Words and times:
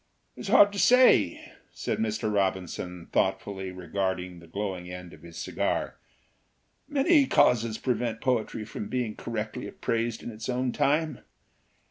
"It's 0.35 0.47
hard 0.47 0.73
to 0.73 0.79
say," 0.79 1.51
said 1.73 1.99
Mr. 1.99 2.33
Robinson, 2.33 3.05
thought 3.11 3.39
fully 3.39 3.71
regarding 3.71 4.39
the 4.39 4.47
glowing 4.47 4.91
end 4.91 5.13
of 5.13 5.21
his 5.21 5.37
cigar. 5.37 5.99
"Many 6.87 7.27
causes 7.27 7.77
prevent 7.77 8.19
poetry 8.19 8.65
from 8.65 8.87
being 8.89 9.15
cor 9.15 9.35
rectly 9.35 9.67
appraised 9.67 10.23
in 10.23 10.31
its 10.31 10.49
own 10.49 10.71
time. 10.71 11.19